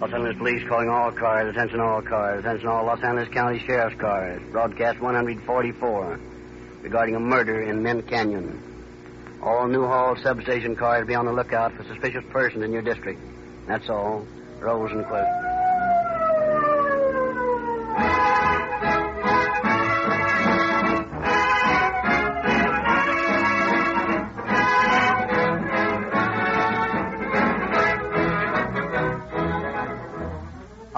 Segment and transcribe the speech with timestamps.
[0.00, 4.00] Los Angeles Police calling all cars, attention all cars, attention all Los Angeles County Sheriff's
[4.00, 6.18] cars, broadcast 144
[6.80, 8.62] regarding a murder in Mint Canyon.
[9.42, 13.20] All Newhall substation cars be on the lookout for suspicious persons in your district.
[13.66, 14.26] That's all.
[14.60, 15.49] Rose and Cliff.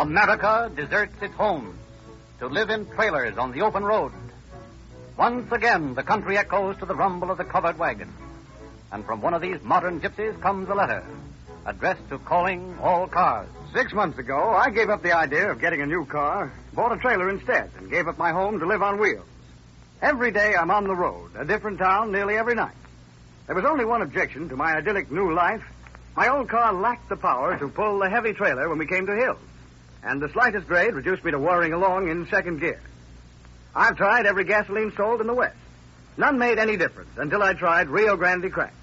[0.02, 1.78] America deserts its homes
[2.40, 4.10] to live in trailers on the open road.
[5.16, 8.12] Once again, the country echoes to the rumble of the covered wagon.
[8.90, 11.04] And from one of these modern gypsies comes a letter
[11.66, 13.46] addressed to calling all cars.
[13.72, 16.96] Six months ago, I gave up the idea of getting a new car, bought a
[16.96, 19.24] trailer instead, and gave up my home to live on wheels.
[20.02, 22.74] Every day I'm on the road, a different town nearly every night.
[23.46, 25.62] There was only one objection to my idyllic new life.
[26.16, 29.14] My old car lacked the power to pull the heavy trailer when we came to
[29.14, 29.38] hills,
[30.02, 32.80] and the slightest grade reduced me to whirring along in second gear.
[33.74, 35.56] I've tried every gasoline sold in the West.
[36.16, 38.74] None made any difference until I tried Rio Grande Crack.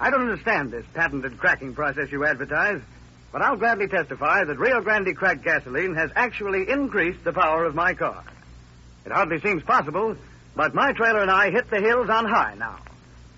[0.00, 2.80] I don't understand this patented cracking process you advertise,
[3.32, 7.74] but I'll gladly testify that Rio Grande Crack gasoline has actually increased the power of
[7.74, 8.24] my car.
[9.06, 10.16] It hardly seems possible,
[10.56, 12.78] but my trailer and I hit the hills on high now.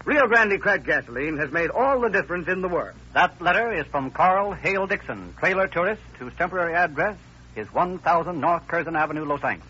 [0.04, 2.96] Rio Grande Cracked gasoline has made all the difference in the world.
[3.12, 7.16] That letter is from Carl Hale Dixon, trailer tourist, whose temporary address
[7.54, 9.68] is 1000 North Curson Avenue, Los Angeles.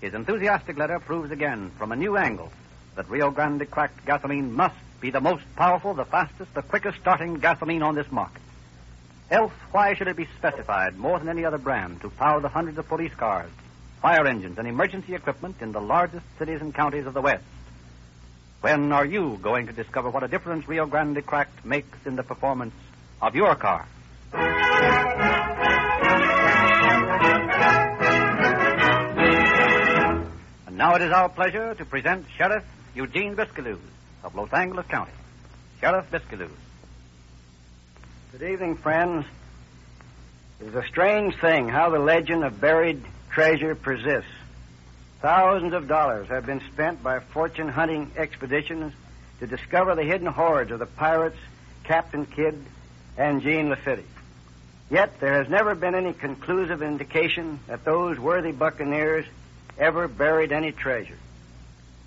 [0.00, 2.52] His enthusiastic letter proves again, from a new angle,
[2.94, 7.34] that Rio Grande Cracked gasoline must be the most powerful, the fastest, the quickest starting
[7.34, 8.42] gasoline on this market.
[9.28, 12.78] Else, why should it be specified more than any other brand to power the hundreds
[12.78, 13.50] of police cars,
[14.00, 17.42] fire engines, and emergency equipment in the largest cities and counties of the West?
[18.60, 22.22] When are you going to discover what a difference Rio Grande Cracked makes in the
[22.22, 22.74] performance
[23.22, 23.86] of your car?
[30.66, 33.78] And now it is our pleasure to present Sheriff Eugene Biscailuz
[34.22, 35.12] of Los Angeles County.
[35.80, 36.50] Sheriff Biscailuz.
[38.32, 39.24] Good evening, friends.
[40.60, 44.30] It is a strange thing how the legend of buried treasure persists.
[45.20, 48.94] Thousands of dollars have been spent by fortune hunting expeditions
[49.40, 51.36] to discover the hidden hoards of the pirates
[51.84, 52.64] Captain Kidd
[53.18, 54.06] and Jean Lafitte.
[54.90, 59.26] Yet there has never been any conclusive indication that those worthy buccaneers
[59.78, 61.18] ever buried any treasure.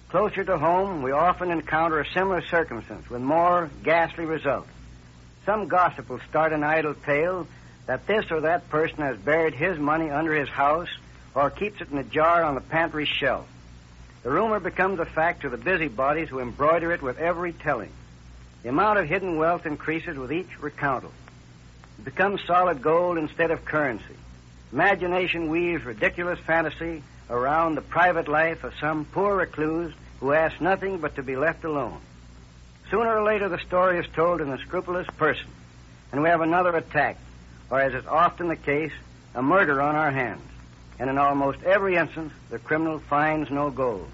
[0.09, 4.69] Closer to home, we often encounter a similar circumstance with more ghastly results.
[5.45, 7.47] Some gossip will start an idle tale
[7.85, 10.89] that this or that person has buried his money under his house
[11.35, 13.47] or keeps it in a jar on the pantry shelf.
[14.23, 17.91] The rumor becomes a fact to the busybodies who embroider it with every telling.
[18.61, 21.11] The amount of hidden wealth increases with each recountal.
[21.99, 24.15] It becomes solid gold instead of currency.
[24.71, 30.99] Imagination weaves ridiculous fantasy around the private life of some poor recluse who asks nothing
[30.99, 31.99] but to be left alone.
[32.89, 35.47] Sooner or later, the story is told in a scrupulous person,
[36.11, 37.17] and we have another attack,
[37.69, 38.93] or as is often the case,
[39.35, 40.41] a murder on our hands.
[40.99, 44.09] And in almost every instance, the criminal finds no gold.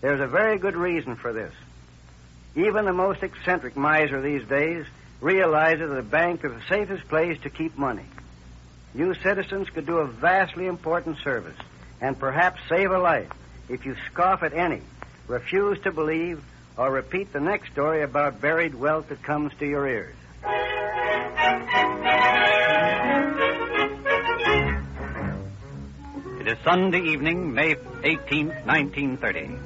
[0.00, 1.52] There's a very good reason for this.
[2.54, 4.86] Even the most eccentric miser these days
[5.20, 8.04] realizes that a bank is the safest place to keep money.
[8.94, 11.56] You citizens could do a vastly important service
[12.00, 13.30] and perhaps save a life
[13.68, 14.82] if you scoff at any,
[15.26, 16.42] refuse to believe,
[16.76, 20.14] or repeat the next story about buried wealth that comes to your ears.
[26.46, 29.58] It is Sunday evening, May 18th, 1930.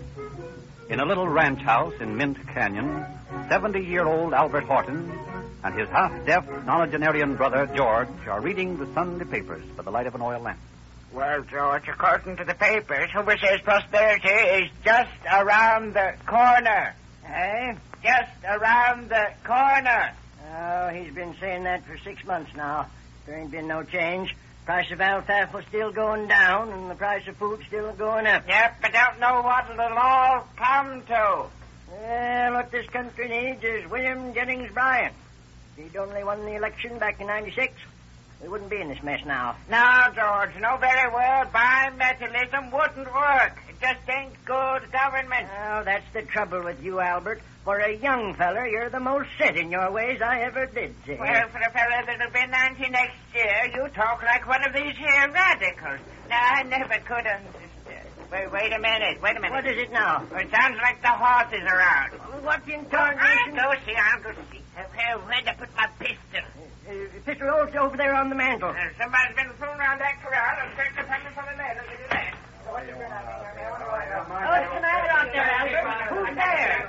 [0.89, 3.05] In a little ranch house in Mint Canyon,
[3.51, 5.13] 70 year old Albert Horton
[5.63, 10.07] and his half deaf nonagenarian brother George are reading the Sunday papers by the light
[10.07, 10.59] of an oil lamp.
[11.13, 14.29] Well, George, according to the papers, Hoover says prosperity
[14.65, 16.95] is just around the corner.
[17.27, 17.75] Eh?
[18.03, 20.15] Just around the corner.
[20.57, 22.87] Oh, he's been saying that for six months now.
[23.27, 24.35] There ain't been no change.
[24.65, 28.47] Price of alfalfa still going down, and the price of food still going up.
[28.47, 31.47] Yep, but don't know what it'll all come to.
[31.91, 35.13] Well, what this country needs is William Jennings Bryan.
[35.77, 37.73] If he'd only won the election back in 96,
[38.43, 39.57] we wouldn't be in this mess now.
[39.71, 43.59] No, George, you know very well bimetallism wouldn't work.
[43.69, 45.49] It just ain't good government.
[45.49, 47.43] Well, that's the trouble with you, Albert.
[47.65, 51.15] For a young feller, you're the most set in your ways I ever did see.
[51.21, 54.97] Well, for a feller that'll be 90 next year, you talk like one of these
[54.97, 56.01] here radicals.
[56.31, 58.09] Now, I never could understand.
[58.33, 59.53] Wait, wait a minute, wait a minute.
[59.53, 60.23] what is it now?
[60.33, 62.13] It sounds like the horse is around.
[62.43, 63.55] What in I'll tarnation?
[63.55, 64.63] go see, I'll go see.
[64.79, 66.47] Uh, Where, where'd I put my pistol?
[66.89, 66.93] Uh,
[67.27, 68.71] pistol over, over there on the mantel.
[68.71, 71.85] Uh, somebody's been fooling around that corral and searched the package for the letters.
[71.91, 72.35] Look at that.
[72.71, 76.15] What's the matter out there, Albert?
[76.15, 76.87] Who's there?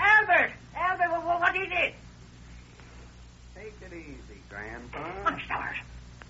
[0.00, 0.52] Albert!
[0.76, 1.94] Albert, what, what is it?
[3.56, 4.98] Take it easy, Grandpa.
[5.26, 5.76] Oh, stars.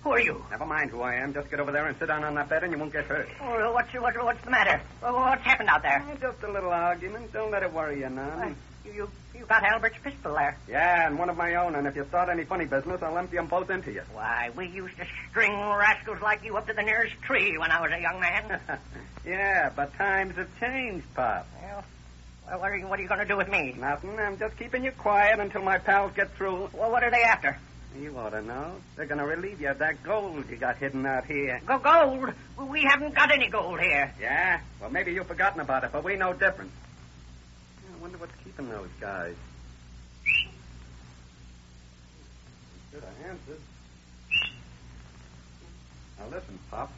[0.03, 0.43] Who are you?
[0.49, 1.31] Never mind who I am.
[1.33, 3.29] Just get over there and sit down on that bed and you won't get hurt.
[3.39, 4.81] Oh, what's, what, what's the matter?
[5.01, 6.03] What's happened out there?
[6.09, 7.31] Oh, just a little argument.
[7.31, 8.55] Don't let it worry you none.
[8.83, 10.57] You, you, you got Albert's pistol there.
[10.67, 11.75] Yeah, and one of my own.
[11.75, 14.01] And if you start any funny business, I'll empty them both into you.
[14.13, 17.79] Why, we used to string rascals like you up to the nearest tree when I
[17.79, 18.59] was a young man.
[19.25, 21.47] yeah, but times have changed, Pop.
[21.61, 21.83] well,
[22.47, 23.75] well, what are you, what are you going to do with me?
[23.77, 24.17] Nothing.
[24.17, 26.71] I'm just keeping you quiet until my pals get through.
[26.73, 27.59] Well, what are they after?
[27.99, 28.71] You ought to know.
[28.95, 31.61] They're going to relieve you of that gold you got hidden out here.
[31.65, 32.33] Go gold.
[32.69, 34.13] We haven't got any gold here.
[34.19, 34.61] Yeah?
[34.79, 36.71] Well, maybe you've forgotten about it, but we know different.
[37.93, 39.35] I wonder what's keeping those guys.
[42.91, 43.59] Should have answered.
[46.19, 46.91] Now listen, Pop.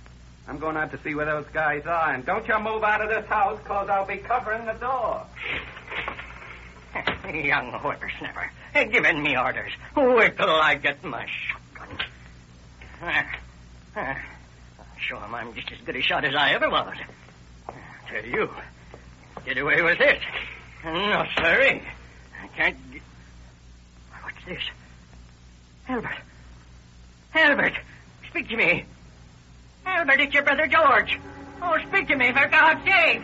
[0.48, 3.10] I'm going out to see where those guys are, and don't you move out of
[3.10, 5.26] this house, cause I'll be covering the door.
[7.34, 8.52] Young whippersnapper.
[8.74, 9.72] Giving me orders.
[9.96, 11.98] Wait till I get my shotgun.
[14.98, 16.96] Show 'em I'm just as good a shot as I ever was.
[18.10, 18.50] Tell you,
[19.46, 20.20] get away with it.
[20.84, 21.82] No, sirree.
[22.42, 23.02] I can't get...
[24.22, 24.64] What's this?
[25.88, 26.18] Albert.
[27.36, 27.74] Albert,
[28.30, 28.86] speak to me.
[29.86, 31.20] Albert, it's your brother George.
[31.62, 33.22] Oh, speak to me, for God's sake.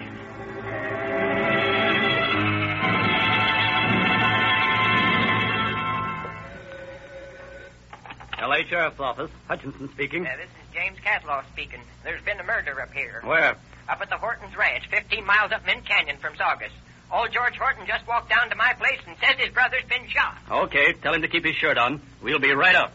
[8.39, 8.65] L.A.
[8.65, 9.30] Sheriff's Office.
[9.47, 10.25] Hutchinson speaking.
[10.25, 11.81] Uh, this is James Catlaw speaking.
[12.03, 13.21] There's been a murder up here.
[13.24, 13.57] Where?
[13.89, 16.71] Up at the Hortons Ranch, 15 miles up Mint Canyon from Saugus.
[17.12, 20.38] Old George Horton just walked down to my place and says his brother's been shot.
[20.50, 22.01] Okay, tell him to keep his shirt on.
[22.21, 22.94] We'll be right up.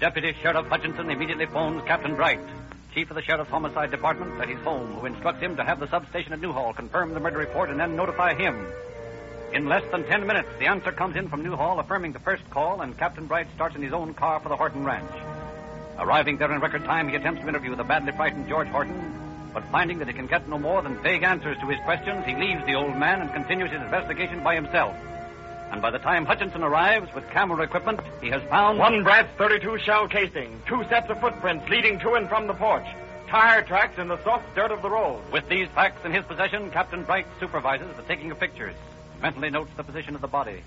[0.00, 2.40] Deputy Sheriff Hutchinson immediately phones Captain Bright,
[2.94, 5.88] Chief of the Sheriff's Homicide Department, at his home, who instructs him to have the
[5.88, 8.66] substation at Newhall confirm the murder report and then notify him.
[9.52, 12.80] In less than ten minutes, the answer comes in from Newhall affirming the first call,
[12.80, 15.12] and Captain Bright starts in his own car for the Horton Ranch.
[15.98, 19.12] Arriving there in record time, he attempts to interview the badly frightened George Horton,
[19.52, 22.34] but finding that he can get no more than vague answers to his questions, he
[22.36, 24.96] leaves the old man and continues his investigation by himself.
[25.70, 29.78] And by the time Hutchinson arrives with camera equipment, he has found One Bratz 32
[29.80, 32.86] shell casing, two sets of footprints leading to and from the porch,
[33.28, 35.20] tire tracks in the soft dirt of the road.
[35.30, 38.74] With these facts in his possession, Captain Bright supervises the taking of pictures,
[39.20, 40.62] mentally notes the position of the body,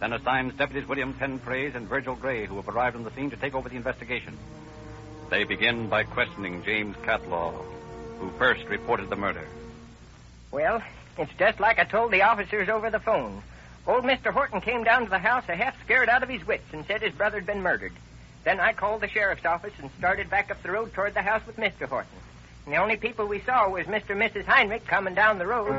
[0.00, 3.36] then assigns deputies William Penpraise and Virgil Gray, who have arrived on the scene to
[3.36, 4.36] take over the investigation.
[5.30, 7.54] They begin by questioning James Catlaw,
[8.18, 9.46] who first reported the murder.
[10.50, 10.82] Well,
[11.16, 13.42] it's just like I told the officers over the phone.
[13.86, 14.32] Old Mr.
[14.32, 17.02] Horton came down to the house a half scared out of his wits and said
[17.02, 17.92] his brother'd been murdered.
[18.44, 21.42] Then I called the sheriff's office and started back up the road toward the house
[21.46, 21.86] with Mr.
[21.86, 22.10] Horton.
[22.64, 24.10] And the only people we saw was Mr.
[24.10, 24.44] and Mrs.
[24.44, 25.74] Heinrich coming down the road.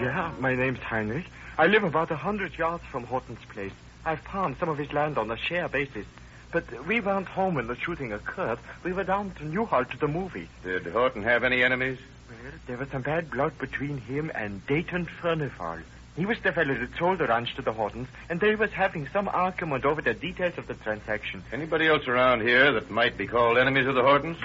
[0.00, 1.26] Yeah, my name's Heinrich.
[1.56, 3.72] I live about a hundred yards from Horton's place.
[4.04, 6.06] I've farmed some of his land on a share basis.
[6.50, 8.58] But we weren't home when the shooting occurred.
[8.82, 10.48] We were down to Newhall to the movies.
[10.64, 11.98] Did Horton have any enemies?
[12.28, 15.78] Well, there was some bad blood between him and Dayton Furnival.
[16.16, 19.06] He was the fellow that sold the ranch to the Hortons, and they was having
[19.12, 21.44] some argument over the details of the transaction.
[21.52, 24.38] Anybody else around here that might be called enemies of the Hortons?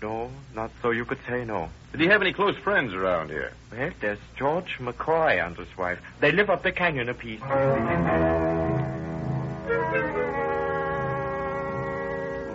[0.00, 1.68] No, not so you could say no.
[1.92, 3.52] Did he have any close friends around here?
[3.70, 5.98] Well, there's George McCoy and his wife.
[6.20, 7.40] They live up the canyon a piece.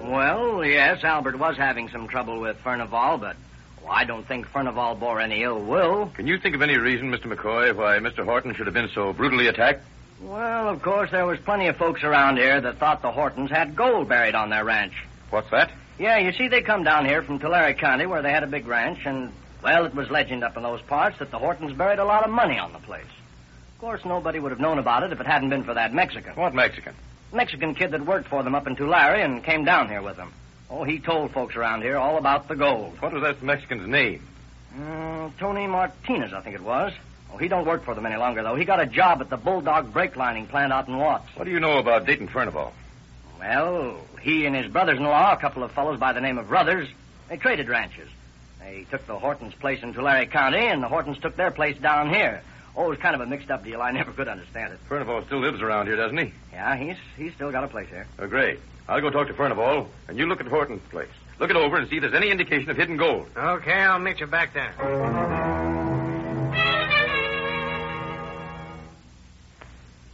[0.03, 3.37] Well, yes, Albert was having some trouble with Furnival, but
[3.81, 6.07] well, I don't think Furnival bore any ill will.
[6.13, 7.33] Can you think of any reason, Mr.
[7.33, 8.25] McCoy, why Mr.
[8.25, 9.81] Horton should have been so brutally attacked?
[10.21, 13.75] Well, of course, there was plenty of folks around here that thought the Hortons had
[13.75, 14.93] gold buried on their ranch.
[15.29, 15.71] What's that?
[15.97, 18.67] Yeah, you see, they come down here from Tulare County where they had a big
[18.67, 19.31] ranch, and,
[19.63, 22.29] well, it was legend up in those parts that the Hortons buried a lot of
[22.29, 23.05] money on the place.
[23.75, 26.33] Of course, nobody would have known about it if it hadn't been for that Mexican.
[26.35, 26.93] What Mexican?
[27.33, 30.31] Mexican kid that worked for them up in Tulare and came down here with them.
[30.69, 32.95] Oh, he told folks around here all about the gold.
[33.01, 34.21] What was that Mexican's name?
[34.75, 36.93] Mm, Tony Martinez, I think it was.
[37.33, 38.55] Oh, he don't work for them any longer, though.
[38.55, 41.35] He got a job at the Bulldog brake lining plant out in Watts.
[41.35, 42.73] What do you know about Dayton Furnival?
[43.39, 46.87] Well, he and his brothers-in-law, a couple of fellows by the name of Brothers,
[47.29, 48.09] they traded ranches.
[48.59, 52.13] They took the Hortons' place in Tulare County, and the Hortons took their place down
[52.13, 52.41] here.
[52.75, 53.81] Oh, it was kind of a mixed-up deal.
[53.81, 54.79] I never could understand it.
[54.89, 56.33] Furnival still lives around here, doesn't he?
[56.51, 58.07] Yeah, he's he's still got a place here.
[58.19, 58.59] Oh, great.
[58.87, 61.09] I'll go talk to Furnival, and you look at Horton's place.
[61.39, 63.27] Look it over and see if there's any indication of hidden gold.
[63.35, 64.73] Okay, I'll meet you back there.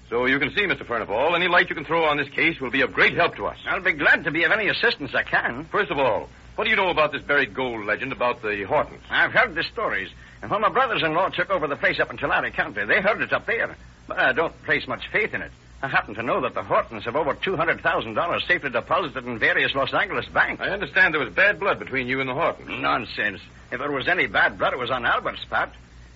[0.10, 0.86] So you can see, Mr.
[0.86, 3.46] Furnival, any light you can throw on this case will be of great help to
[3.46, 3.58] us.
[3.68, 5.66] I'll be glad to be of any assistance I can.
[5.66, 9.04] First of all, what do you know about this buried gold legend about the Hortons?
[9.10, 10.10] I've heard the stories.
[10.42, 13.32] And when my brothers-in-law took over the place up in Tulare County, they heard it
[13.32, 13.76] up there.
[14.08, 15.52] But I don't place much faith in it.
[15.84, 19.94] I happen to know that the Hortons have over $200,000 safely deposited in various Los
[19.94, 20.62] Angeles banks.
[20.62, 22.82] I understand there was bad blood between you and the Hortons.
[22.82, 23.42] Nonsense.
[23.72, 25.70] If there was any bad blood, it was on Albert's part.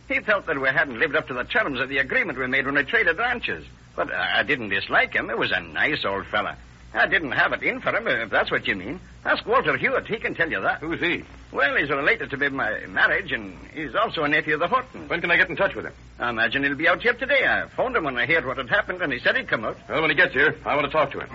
[0.10, 2.66] He felt that we hadn't lived up to the terms of the agreement we made
[2.66, 3.66] when we traded ranches.
[3.96, 5.30] But I I didn't dislike him.
[5.30, 6.58] He was a nice old fella.
[6.96, 9.00] I didn't have it in for him, if that's what you mean.
[9.26, 10.06] Ask Walter Hewitt.
[10.06, 10.80] He can tell you that.
[10.80, 11.24] Who's he?
[11.52, 15.10] Well, he's related to me by marriage, and he's also a nephew of the Hortons.
[15.10, 15.94] When can I get in touch with him?
[16.20, 17.48] I imagine he'll be out here today.
[17.48, 19.78] I phoned him when I heard what had happened, and he said he'd come out.
[19.90, 21.30] Well, when he gets here, I want to talk to him.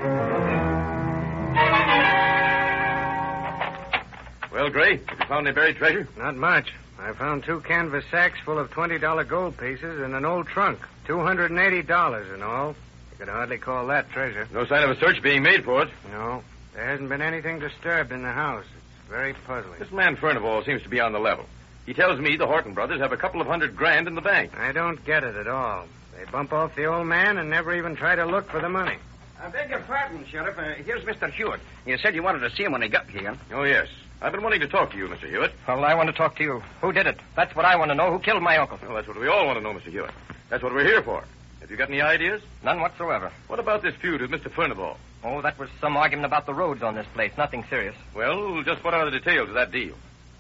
[4.52, 6.08] Well, Gray, have you found any buried treasure?
[6.16, 6.72] Not much.
[7.00, 10.80] I found two canvas sacks full of $20 gold pieces and an old trunk.
[11.08, 12.68] $280 in all.
[12.68, 14.46] You could hardly call that treasure.
[14.52, 15.88] No sign of a search being made for it.
[16.12, 16.42] No,
[16.74, 18.64] there hasn't been anything disturbed in the house.
[19.00, 19.78] It's very puzzling.
[19.78, 21.46] This man Furnival seems to be on the level.
[21.86, 24.52] He tells me the Horton brothers have a couple of hundred grand in the bank.
[24.58, 25.86] I don't get it at all.
[26.16, 28.98] They bump off the old man and never even try to look for the money.
[29.40, 30.58] I beg your pardon, Sheriff.
[30.58, 31.32] Uh, here's Mr.
[31.32, 31.60] Hewitt.
[31.86, 33.36] You said you wanted to see him when he got here.
[33.52, 33.86] Oh, yes.
[34.20, 35.30] I've been wanting to talk to you, Mr.
[35.30, 35.52] Hewitt.
[35.68, 36.60] Well, I want to talk to you.
[36.80, 37.18] Who did it?
[37.36, 38.10] That's what I want to know.
[38.10, 38.78] Who killed my uncle?
[38.82, 39.92] Well, that's what we all want to know, Mr.
[39.92, 40.10] Hewitt.
[40.48, 41.24] That's what we're here for.
[41.60, 42.42] Have you got any ideas?
[42.64, 43.30] None whatsoever.
[43.46, 44.50] What about this feud with Mr.
[44.50, 44.96] Furnival?
[45.22, 47.32] Oh, that was some argument about the roads on this place.
[47.38, 47.94] Nothing serious.
[48.14, 49.94] Well, just what are the details of that deal?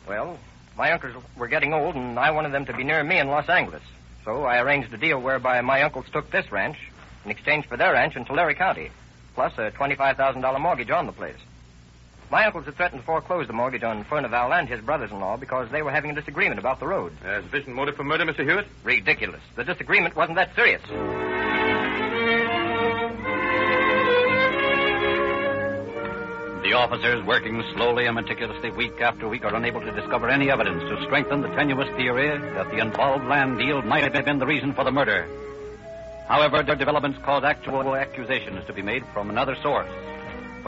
[0.08, 0.38] Well,
[0.76, 3.48] my uncles were getting old, and I wanted them to be near me in Los
[3.48, 3.82] Angeles.
[4.24, 6.78] So I arranged a deal whereby my uncles took this ranch
[7.24, 8.90] in exchange for their ranch in Tulare County,
[9.34, 11.38] plus a $25,000 mortgage on the place.
[12.30, 15.80] My uncles had threatened to foreclose the mortgage on Furnival and his brothers-in-law because they
[15.80, 17.12] were having a disagreement about the road.
[17.24, 18.44] Uh, sufficient motive for murder, Mr.
[18.46, 18.66] Hewitt?
[18.84, 19.40] Ridiculous.
[19.56, 20.82] The disagreement wasn't that serious.
[26.62, 30.82] The officers, working slowly and meticulously week after week, are unable to discover any evidence
[30.82, 34.74] to strengthen the tenuous theory that the involved land deal might have been the reason
[34.74, 35.26] for the murder.
[36.26, 39.88] However, their developments cause actual accusations to be made from another source.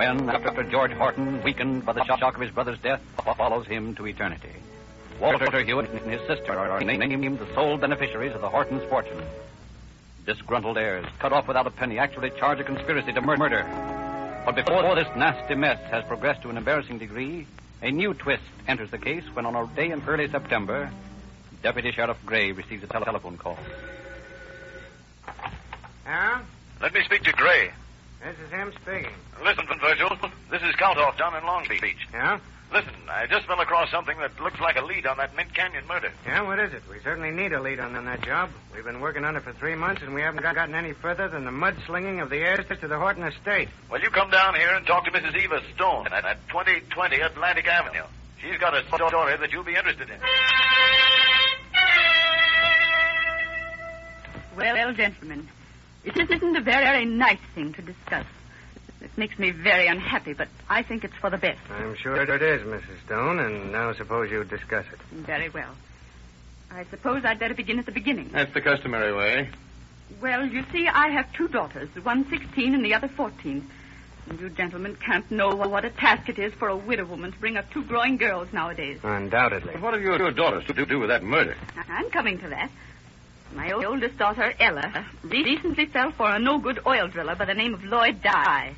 [0.00, 3.02] When, after George Horton, weakened by the shock of his brother's death,
[3.36, 4.48] follows him to eternity.
[5.20, 9.22] Walter Hewitt and his sister are named the sole beneficiaries of the Hortons' fortune.
[10.24, 13.62] Disgruntled heirs, cut off without a penny, actually charge a conspiracy to mur- murder.
[14.46, 17.46] But before this nasty mess has progressed to an embarrassing degree,
[17.82, 20.90] a new twist enters the case when, on a day in early September,
[21.62, 23.58] Deputy Sheriff Gray receives a tele- telephone call.
[26.06, 26.38] Huh?
[26.80, 27.72] Let me speak to Gray.
[28.22, 29.12] This is him speaking.
[29.42, 30.10] Listen, Virgil.
[30.50, 32.06] This is Kaltoff down in Long Beach.
[32.12, 32.38] Yeah?
[32.72, 35.84] Listen, I just fell across something that looks like a lead on that Mint Canyon
[35.88, 36.12] murder.
[36.24, 36.82] Yeah, what is it?
[36.88, 38.50] We certainly need a lead on, on that job.
[38.72, 41.26] We've been working on it for three months, and we haven't got- gotten any further
[41.28, 43.68] than the mudslinging of the heirs to the Horton estate.
[43.90, 45.34] Well, you come down here and talk to Mrs.
[45.36, 48.04] Eva Stone at, at 2020 Atlantic Avenue.
[48.40, 50.16] She's got a story that you'll be interested in.
[54.56, 55.48] Well, gentlemen,
[56.04, 58.26] it isn't a very, very nice thing to discuss.
[59.00, 61.58] It makes me very unhappy, but I think it's for the best.
[61.70, 63.04] I'm sure it is, Mrs.
[63.06, 64.98] Stone, and now suppose you discuss it.
[65.10, 65.74] Very well.
[66.70, 68.28] I suppose I'd better begin at the beginning.
[68.30, 69.48] That's the customary way.
[70.20, 73.68] Well, you see, I have two daughters, one 16 and the other 14.
[74.28, 77.38] And you gentlemen can't know what a task it is for a widow woman to
[77.38, 79.00] bring up two growing girls nowadays.
[79.02, 79.74] Undoubtedly.
[79.76, 81.56] What have your daughters to do with that murder?
[81.88, 82.70] I'm coming to that.
[83.54, 87.84] My oldest daughter, Ella, recently fell for a no-good oil driller by the name of
[87.84, 88.74] Lloyd Dye.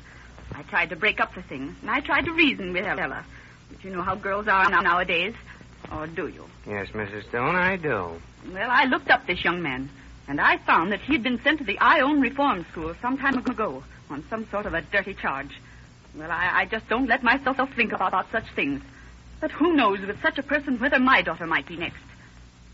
[0.55, 3.23] I tried to break up the thing, and I tried to reason with Ella.
[3.71, 5.35] But you know how girls are now- nowadays.
[5.91, 6.49] Or do you?
[6.67, 7.27] Yes, Mrs.
[7.29, 8.19] Stone, I do.
[8.51, 9.89] Well, I looked up this young man,
[10.27, 13.83] and I found that he'd been sent to the Ione Reform School some time ago
[14.09, 15.59] on some sort of a dirty charge.
[16.15, 18.81] Well, I, I just don't let myself think about such things.
[19.39, 21.97] But who knows with such a person whether my daughter might be next.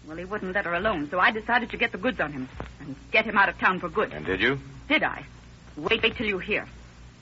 [0.09, 2.49] Well, he wouldn't let her alone, so I decided to get the goods on him
[2.79, 4.11] and get him out of town for good.
[4.11, 4.57] And did you?
[4.87, 5.23] Did I?
[5.77, 6.65] Wait, wait till you hear.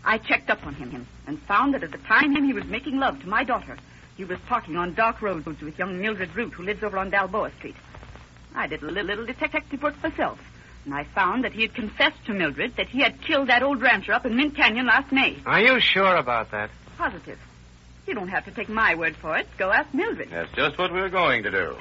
[0.06, 3.20] I checked up on him and found that at the time he was making love
[3.20, 3.76] to my daughter,
[4.16, 7.52] he was talking on dark roads with young Mildred Root, who lives over on Balboa
[7.58, 7.76] Street.
[8.56, 10.40] I did a little, little detective work myself,
[10.86, 13.82] and I found that he had confessed to Mildred that he had killed that old
[13.82, 15.36] rancher up in Mint Canyon last May.
[15.46, 16.70] Are you sure about that?
[16.98, 17.38] Positive.
[18.08, 19.46] You don't have to take my word for it.
[19.58, 20.30] Go ask Mildred.
[20.32, 21.76] That's just what we're going to do.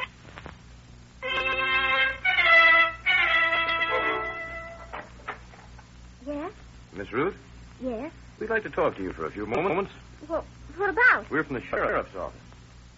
[6.96, 7.34] Miss Root,
[7.82, 8.10] Yes?
[8.40, 9.92] we'd like to talk to you for a few moments.
[10.28, 10.44] Well,
[10.76, 11.30] what about?
[11.30, 12.40] We're from the sheriff's office.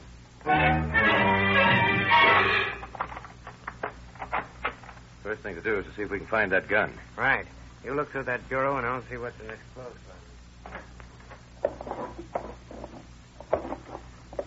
[5.23, 6.93] First thing to do is to see if we can find that gun.
[7.17, 7.47] Right.
[7.83, 9.97] You look through that bureau and I'll see what's in this closet.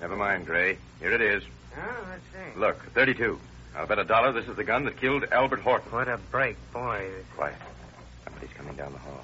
[0.01, 0.77] Never mind, Gray.
[0.99, 1.43] Here it is.
[1.77, 2.59] Oh, let's see.
[2.59, 3.39] Look, 32.
[3.75, 5.91] I'll bet a dollar this is the gun that killed Albert Horton.
[5.91, 7.07] What a break, boy.
[7.35, 7.55] Quiet.
[8.25, 9.23] Somebody's coming down the hall.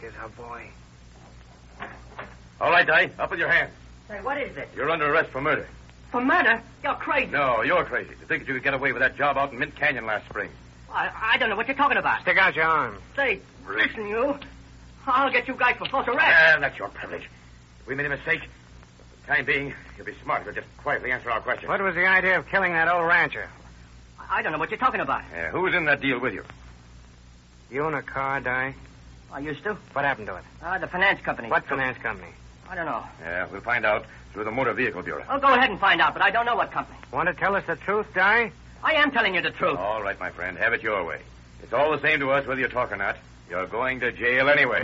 [0.00, 0.68] Here's our boy.
[2.60, 3.70] All right, Dye, up with your hands.
[4.08, 4.68] Say, what is it?
[4.76, 5.66] You're under arrest for murder.
[6.10, 6.60] For murder?
[6.82, 7.30] You're crazy.
[7.30, 8.10] No, you're crazy.
[8.10, 10.28] To think that you could get away with that job out in Mint Canyon last
[10.28, 10.50] spring.
[10.92, 12.20] I, I don't know what you're talking about.
[12.22, 12.98] Stick out your arm.
[13.16, 14.36] Say, listen, you.
[15.06, 16.20] I'll get you guys for false arrest.
[16.20, 17.22] Ah, that's your privilege.
[17.80, 18.61] If we made a mistake, for the
[19.26, 21.68] time being, you'll be smart to just quietly answer our questions.
[21.68, 23.48] What was the idea of killing that old rancher?
[24.30, 25.22] I don't know what you're talking about.
[25.32, 26.44] Yeah, who was in that deal with you?
[27.70, 28.74] You own a car, Dye?
[29.32, 29.74] I used to.
[29.92, 30.44] What happened to it?
[30.62, 31.48] Uh, the finance company.
[31.48, 32.28] What finance company?
[32.68, 33.02] I don't know.
[33.20, 35.24] Yeah, we'll find out through the Motor Vehicle Bureau.
[35.28, 36.98] I'll go ahead and find out, but I don't know what company.
[37.12, 38.52] Want to tell us the truth, Dye?
[38.82, 39.78] I am telling you the truth.
[39.78, 41.20] All right, my friend, have it your way.
[41.62, 43.16] It's all the same to us whether you talk or not.
[43.48, 44.82] You're going to jail anyway.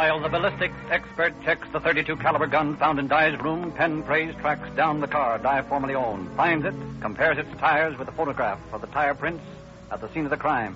[0.00, 4.66] While the ballistics expert checks the 32 caliber gun found in Dye's room, Penpraise tracks
[4.74, 8.80] down the car Dye formerly owned, finds it, compares its tires with the photograph of
[8.80, 9.44] the tire prints
[9.90, 10.74] at the scene of the crime,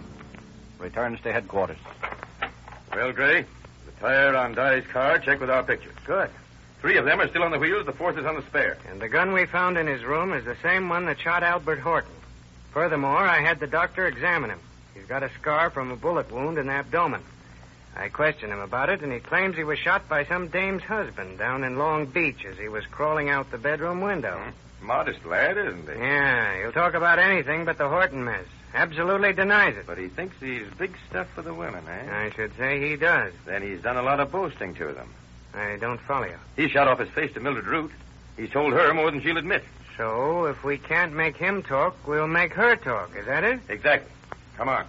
[0.78, 1.78] returns to headquarters.
[2.94, 3.46] Well, Gray,
[3.86, 5.96] the tire on Dye's car checked with our pictures.
[6.04, 6.28] Good.
[6.82, 8.76] Three of them are still on the wheels, the fourth is on the spare.
[8.90, 11.78] And the gun we found in his room is the same one that shot Albert
[11.78, 12.12] Horton.
[12.72, 14.60] Furthermore, I had the doctor examine him.
[14.92, 17.22] He's got a scar from a bullet wound in the abdomen.
[17.96, 21.38] I questioned him about it, and he claims he was shot by some dame's husband
[21.38, 24.40] down in Long Beach as he was crawling out the bedroom window.
[24.82, 25.98] Modest lad, isn't he?
[25.98, 28.44] Yeah, he'll talk about anything but the Horton mess.
[28.74, 29.86] Absolutely denies it.
[29.86, 32.26] But he thinks he's big stuff for the women, eh?
[32.26, 33.32] I should say he does.
[33.46, 35.08] Then he's done a lot of boasting to them.
[35.54, 36.36] I don't follow you.
[36.56, 37.92] He shot off his face to Mildred Root.
[38.36, 39.62] He's told her more than she'll admit.
[39.96, 43.14] So, if we can't make him talk, we'll make her talk.
[43.16, 43.60] Is that it?
[43.68, 44.10] Exactly.
[44.56, 44.84] Come on.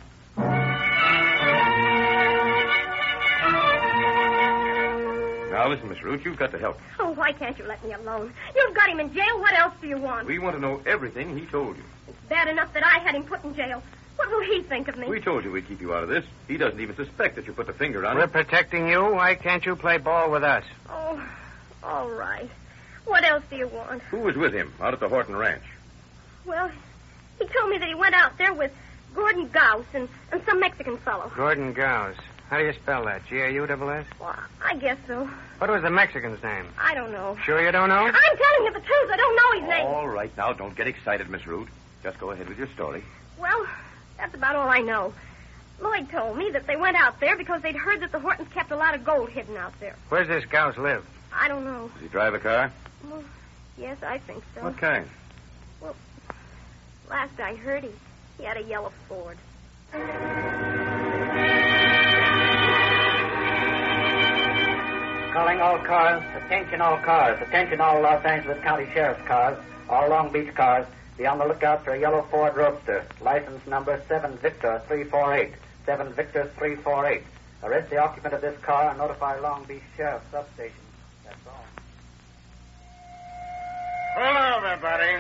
[5.56, 6.78] Now, listen, Miss Root, you've got to help.
[7.00, 8.34] Oh, why can't you let me alone?
[8.54, 9.40] You've got him in jail.
[9.40, 10.28] What else do you want?
[10.28, 11.84] We want to know everything he told you.
[12.10, 13.82] It's bad enough that I had him put in jail.
[14.18, 15.08] What will he think of me?
[15.08, 16.26] We told you we'd keep you out of this.
[16.50, 18.20] He doesn't even suspect that you put the finger on it.
[18.20, 18.34] We're it.
[18.34, 19.02] protecting you.
[19.14, 20.66] Why can't you play ball with us?
[20.90, 21.26] Oh,
[21.82, 22.50] all right.
[23.06, 24.02] What else do you want?
[24.12, 25.64] Who was with him out at the Horton Ranch?
[26.44, 26.70] Well,
[27.40, 28.74] he told me that he went out there with
[29.14, 31.32] Gordon Gauss and, and some Mexican fellow.
[31.34, 32.18] Gordon Gauss.
[32.50, 33.26] How do you spell that?
[33.28, 34.06] G A U double S?
[34.20, 35.30] Well, I guess so.
[35.58, 36.66] What was the Mexican's name?
[36.78, 37.38] I don't know.
[37.44, 37.96] Sure you don't know?
[37.96, 39.10] I'm telling you the truth.
[39.12, 39.86] I don't know his name.
[39.88, 41.68] All right, now, don't get excited, Miss Root.
[42.04, 43.04] Just go ahead with your story.
[43.40, 43.66] Well,
[44.18, 45.14] that's about all I know.
[45.82, 48.72] Lloyd told me that they went out there because they'd heard that the Hortons kept
[48.72, 49.96] a lot of gold hidden out there.
[50.10, 51.06] Where's this Gauss live?
[51.34, 51.90] I don't know.
[51.94, 52.72] Does he drive a car?
[53.10, 53.24] Well,
[53.78, 54.64] yes, I think so.
[54.64, 55.10] What kind?
[55.82, 55.96] Well,
[57.10, 57.90] last I heard, he,
[58.38, 59.38] he had a yellow Ford.
[65.36, 66.24] Calling all cars.
[66.46, 67.38] Attention all cars.
[67.42, 69.58] Attention all Los Angeles County Sheriff's cars.
[69.90, 70.88] All Long Beach cars.
[71.18, 73.06] Be on the lookout for a yellow Ford Roadster.
[73.20, 75.52] License number 7 Victor 348.
[75.86, 77.22] 7 Victor 348.
[77.64, 80.72] Arrest the occupant of this car and notify Long Beach Sheriff Substation.
[81.26, 81.66] That's all.
[84.16, 85.12] Hello, everybody.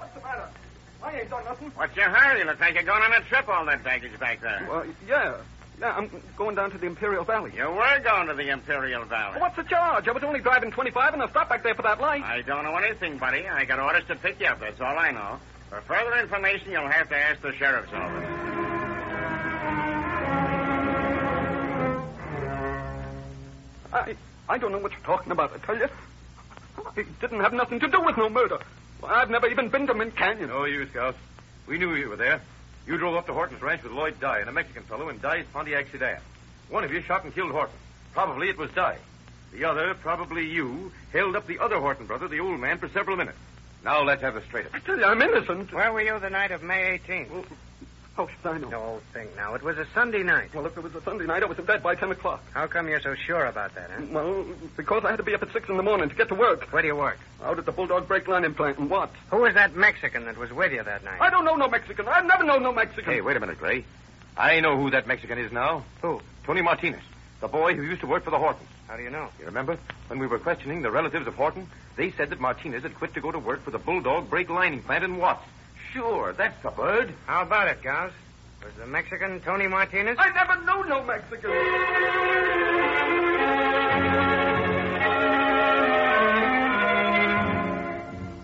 [0.00, 0.48] What's the matter?
[1.00, 1.70] I ain't done nothing.
[1.76, 2.42] What's your hurry?
[2.42, 4.66] Looks like you're going on a trip, all that baggage back there.
[4.68, 5.36] Well, yeah.
[5.80, 7.52] Yeah, I'm going down to the Imperial Valley.
[7.56, 9.40] You were going to the Imperial Valley.
[9.40, 10.06] What's the charge?
[10.06, 12.22] I was only driving 25 and I stopped back there for that light.
[12.22, 13.48] I don't know anything, buddy.
[13.48, 14.60] I got orders to pick you up.
[14.60, 15.40] That's all I know.
[15.70, 18.28] For further information, you'll have to ask the sheriff's office.
[23.92, 24.16] I,
[24.50, 25.88] I don't know what you're talking about, I tell you.
[26.76, 28.58] I didn't have nothing to do with no murder.
[29.00, 30.50] Well, I've never even been to Mint Canyon.
[30.50, 31.14] No use, Gauss.
[31.66, 32.42] We knew you were there.
[32.86, 35.46] You drove up to Horton's ranch with Lloyd Dye and a Mexican fellow in Dye's
[35.52, 36.20] Pontiac sedan.
[36.68, 37.74] One of you shot and killed Horton.
[38.12, 38.98] Probably it was Dye.
[39.52, 43.16] The other, probably you, held up the other Horton brother, the old man, for several
[43.16, 43.38] minutes.
[43.84, 45.72] Now let's have the straight of I tell you, I'm innocent.
[45.72, 47.30] Where were you the night of May 18th?
[47.30, 47.44] Well,
[48.16, 48.68] how should I know?
[48.68, 49.54] No, think now.
[49.54, 50.54] It was a Sunday night.
[50.54, 52.42] Well, if it was a Sunday night, I was in bed by 10 o'clock.
[52.52, 54.04] How come you're so sure about that, huh?
[54.10, 54.44] Well,
[54.76, 56.72] because I had to be up at 6 in the morning to get to work.
[56.72, 57.18] Where do you work?
[57.42, 59.16] Out at the Bulldog Brake Lining Plant in Watts.
[59.30, 61.20] Who was that Mexican that was with you that night?
[61.20, 62.06] I don't know no Mexican.
[62.08, 63.12] I've never known no Mexican.
[63.12, 63.84] Hey, wait a minute, Gray.
[64.36, 65.84] I know who that Mexican is now.
[66.02, 66.20] Who?
[66.44, 67.02] Tony Martinez,
[67.40, 68.68] the boy who used to work for the Hortons.
[68.86, 69.28] How do you know?
[69.38, 69.78] You remember?
[70.08, 73.20] When we were questioning the relatives of Horton, they said that Martinez had quit to
[73.20, 75.46] go to work for the Bulldog Brake Lining Plant in Watts.
[75.92, 77.12] Sure, that's the bird.
[77.26, 78.12] How about it, Gauss?
[78.62, 80.16] Was the Mexican Tony Martinez?
[80.18, 81.50] I never knew no Mexican.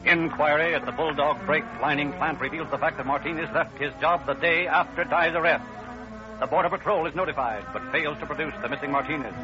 [0.07, 4.25] Inquiry at the Bulldog Brake Lining Plant reveals the fact that Martinez left his job
[4.27, 5.65] the day after Dye's arrest.
[6.41, 9.35] The Border Patrol is notified, but fails to produce the missing Martinez.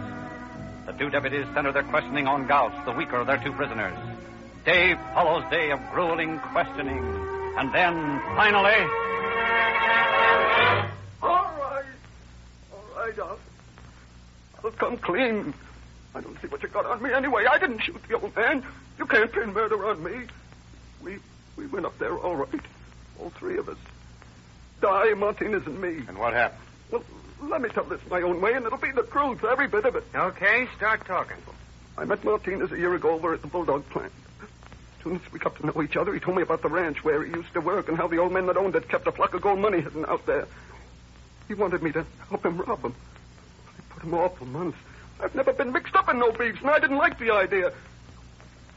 [0.86, 3.96] The two deputies center their questioning on Gauss, the weaker of their two prisoners.
[4.64, 7.41] Day follows day of grueling questioning.
[7.58, 8.88] And then, finally,
[11.22, 11.84] All right.
[12.72, 13.38] All right, I'll,
[14.64, 15.54] I'll come clean.
[16.14, 17.44] I don't see what you got on me anyway.
[17.50, 18.64] I didn't shoot the old man.
[18.98, 20.26] You can't pin murder on me.
[21.02, 21.18] We
[21.56, 22.60] we went up there all right.
[23.20, 23.78] All three of us.
[24.80, 26.02] Dye, Martinez, and me.
[26.08, 26.60] And what happened?
[26.90, 27.04] Well,
[27.42, 29.96] let me tell this my own way, and it'll be the truth, every bit of
[29.96, 30.04] it.
[30.14, 31.36] Okay, start talking.
[31.96, 34.12] I met Martinez a year ago over at the Bulldog plant.
[35.02, 37.24] Soon as we got to know each other, he told me about the ranch where
[37.24, 39.34] he used to work and how the old men that owned it kept a flock
[39.34, 40.46] of gold money hidden out there.
[41.48, 42.94] He wanted me to help him rob them.
[43.66, 44.78] I put him off for months.
[45.20, 47.72] I've never been mixed up in no beefs, and I didn't like the idea.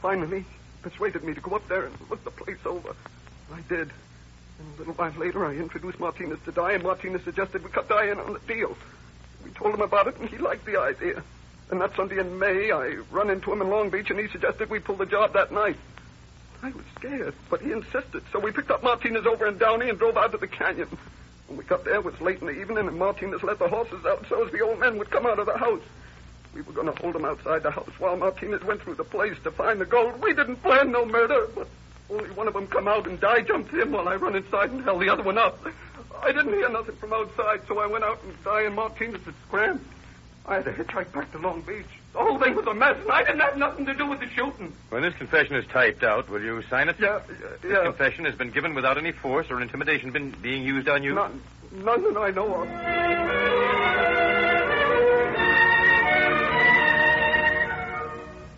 [0.02, 0.46] Finally, he
[0.82, 2.94] persuaded me to go up there and look the place over.
[3.52, 3.90] I did.
[4.58, 7.88] And a little while later, I introduced Martinez to Dye, and Martinez suggested we cut
[7.88, 8.76] Dye in on the deal.
[9.44, 11.22] We told him about it, and he liked the idea.
[11.70, 14.70] And that Sunday in May, I run into him in Long Beach, and he suggested
[14.70, 15.76] we pull the job that night.
[16.62, 19.98] I was scared, but he insisted, so we picked up Martinez over in Downey and
[19.98, 20.88] drove out to the canyon.
[21.48, 24.04] When we got there, it was late in the evening, and Martinez let the horses
[24.04, 25.82] out so as the old men would come out of the house.
[26.54, 29.36] We were going to hold him outside the house while Martinez went through the place
[29.44, 30.20] to find the gold.
[30.22, 31.68] We didn't plan no murder, but
[32.10, 34.82] only one of them come out and Dye jumped him while I run inside and
[34.82, 35.58] held the other one up.
[36.22, 39.34] I didn't hear nothing from outside, so I went out and Dye and Martinez had
[39.46, 39.84] scrammed.
[40.46, 41.84] I had to hitchhike back to Long Beach.
[42.16, 44.28] The whole thing was a mess, and I didn't have nothing to do with the
[44.30, 44.72] shooting.
[44.88, 46.96] When this confession is typed out, will you sign it?
[46.98, 47.20] Yeah,
[47.60, 51.14] This confession has been given without any force or intimidation been being used on you?
[51.14, 51.42] None,
[51.84, 52.68] none that I know of.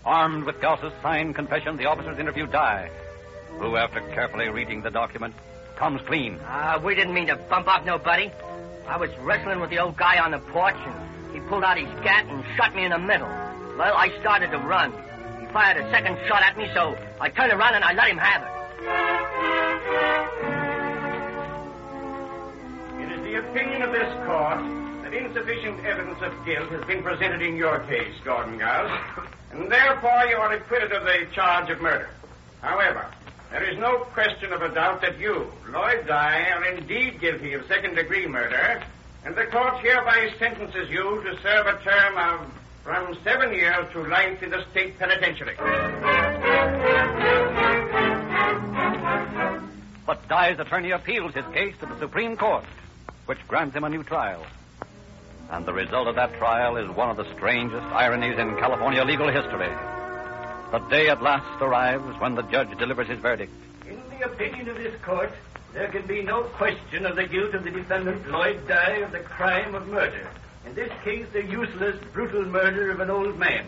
[0.04, 2.90] Armed with Gauss's signed confession, the officers interviewed Dye,
[3.58, 5.34] who, after carefully reading the document,
[5.76, 6.38] comes clean.
[6.46, 8.30] Uh, we didn't mean to bump off nobody.
[8.86, 11.88] I was wrestling with the old guy on the porch, and he pulled out his
[12.02, 13.28] gat and shot me in the middle.
[13.78, 14.92] Well, I started to run.
[15.38, 18.18] He fired a second shot at me, so I turned around and I let him
[18.18, 18.48] have it.
[23.04, 24.58] It is the opinion of this court
[25.04, 28.90] that insufficient evidence of guilt has been presented in your case, Gordon Gauss,
[29.52, 32.10] and therefore you are acquitted of the charge of murder.
[32.60, 33.06] However,
[33.52, 37.64] there is no question of a doubt that you, Lloyd Dye, are indeed guilty of
[37.68, 38.82] second degree murder,
[39.24, 42.57] and the court hereby sentences you to serve a term of
[42.88, 45.54] from seven years to life in the state penitentiary.
[50.06, 52.64] But Dye's attorney appeals his case to the Supreme Court,
[53.26, 54.42] which grants him a new trial.
[55.50, 59.28] And the result of that trial is one of the strangest ironies in California legal
[59.28, 59.68] history.
[60.70, 63.52] The day at last arrives when the judge delivers his verdict.
[63.86, 65.32] In the opinion of this court,
[65.74, 69.20] there can be no question of the guilt of the defendant Lloyd Dye of the
[69.20, 70.26] crime of murder.
[70.68, 73.64] In this case, the useless, brutal murder of an old man.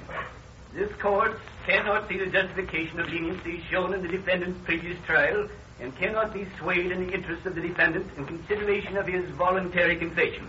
[0.75, 5.49] This court cannot see the justification of leniency shown in the defendant's previous trial
[5.81, 9.97] and cannot be swayed in the interest of the defendant in consideration of his voluntary
[9.97, 10.47] confession.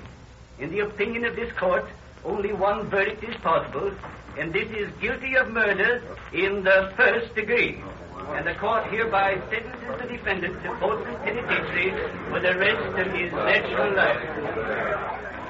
[0.59, 1.85] In the opinion of this court,
[2.25, 3.89] only one verdict is possible,
[4.37, 7.81] and this is guilty of murder in the first degree.
[8.35, 11.91] And the court hereby sentences the defendant to Folsom Penitentiary
[12.29, 15.40] for the rest of his natural life.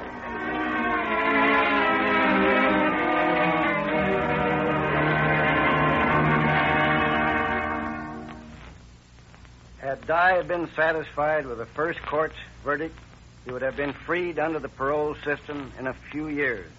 [10.12, 13.00] Had Dye been satisfied with the first court's verdict,
[13.46, 16.70] he would have been freed under the parole system in a few years.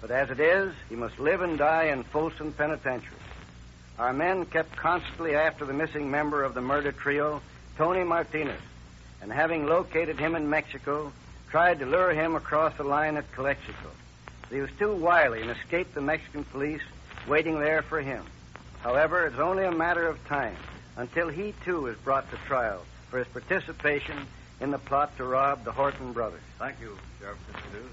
[0.00, 3.20] But as it is, he must live and die in Folsom Penitentiary.
[4.00, 7.40] Our men kept constantly after the missing member of the murder trio,
[7.76, 8.60] Tony Martinez,
[9.22, 11.12] and having located him in Mexico,
[11.50, 13.90] tried to lure him across the line at Calexico.
[14.50, 16.82] He was too wily and escaped the Mexican police
[17.28, 18.24] waiting there for him.
[18.80, 20.56] However, it's only a matter of time
[20.96, 24.26] until he too is brought to trial for his participation
[24.60, 26.40] in the plot to rob the Horton brothers.
[26.58, 27.90] Thank you, Sheriff Fitzgerald.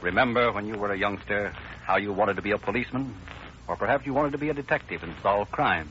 [0.00, 3.14] Remember when you were a youngster how you wanted to be a policeman?
[3.68, 5.90] Or perhaps you wanted to be a detective and solve crimes?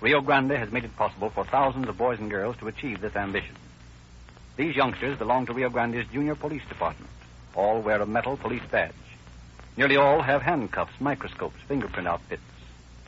[0.00, 3.16] Rio Grande has made it possible for thousands of boys and girls to achieve this
[3.16, 3.56] ambition.
[4.56, 7.10] These youngsters belong to Rio Grande's junior police department.
[7.54, 8.92] All wear a metal police badge.
[9.76, 12.42] Nearly all have handcuffs, microscopes, fingerprint outfits,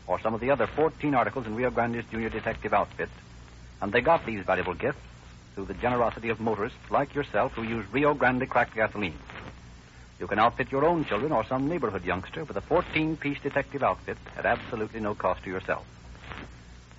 [0.06, 3.08] or some of the other 14 articles in Rio Grande's junior detective outfit.
[3.80, 4.98] And they got these valuable gifts
[5.54, 9.18] through the generosity of motorists like yourself who use Rio Grande cracked gasoline.
[10.20, 13.82] You can outfit your own children or some neighborhood youngster with a 14 piece detective
[13.82, 15.84] outfit at absolutely no cost to yourself.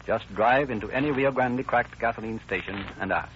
[0.06, 3.32] Just drive into any Rio Grande cracked gasoline station and ask.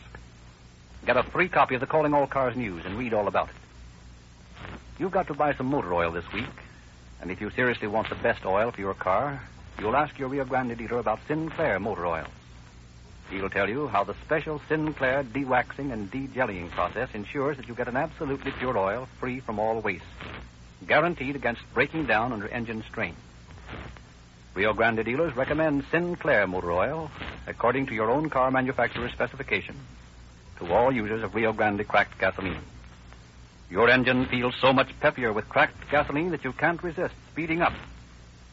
[1.06, 3.56] Get a free copy of the Calling All Cars News and read all about it.
[5.00, 6.46] You've got to buy some motor oil this week,
[7.22, 9.42] and if you seriously want the best oil for your car,
[9.80, 12.28] you'll ask your Rio Grande dealer about Sinclair motor oil.
[13.30, 17.88] He'll tell you how the special Sinclair dewaxing and dejellying process ensures that you get
[17.88, 20.04] an absolutely pure oil free from all waste,
[20.88, 23.16] guaranteed against breaking down under engine strain.
[24.56, 27.12] Rio Grande dealers recommend Sinclair motor oil
[27.48, 29.76] according to your own car manufacturer's specification
[30.58, 32.62] to all users of Rio Grande cracked gasoline.
[33.70, 37.74] Your engine feels so much peppier with cracked gasoline that you can't resist speeding up.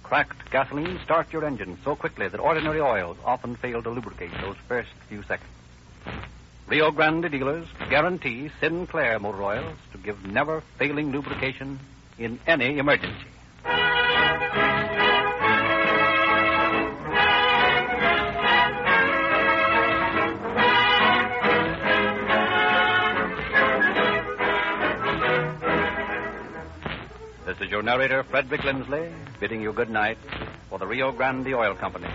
[0.07, 4.55] Cracked gasoline starts your engine so quickly that ordinary oils often fail to lubricate those
[4.69, 5.51] first few seconds.
[6.69, 11.81] Rio Grande dealers guarantee Sinclair motor oils to give never failing lubrication
[12.21, 13.27] in any emergency.
[27.47, 30.19] This is your narrator, Frederick Lindsley, bidding you good night
[30.69, 32.09] for the Rio Grande Oil Company.